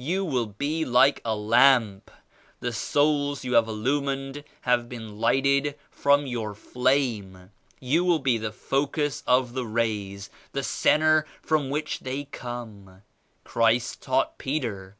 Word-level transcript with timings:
You 0.00 0.24
will 0.24 0.46
be 0.46 0.82
like 0.86 1.20
a 1.26 1.36
lamp. 1.36 2.10
The 2.60 2.72
souls 2.72 3.44
you 3.44 3.52
have 3.52 3.68
illumined 3.68 4.42
have 4.62 4.88
been 4.88 5.20
lighted 5.20 5.74
from 5.90 6.26
your 6.26 6.54
flame. 6.54 7.50
You 7.80 8.02
will 8.02 8.18
be 8.20 8.38
the 8.38 8.50
focus 8.50 9.22
of 9.26 9.52
the 9.52 9.66
rays; 9.66 10.30
the 10.52 10.62
centre 10.62 11.26
from 11.42 11.68
which 11.68 12.00
they 12.00 12.24
come. 12.24 13.02
Christ 13.44 14.00
taught 14.00 14.38
Peter. 14.38 14.96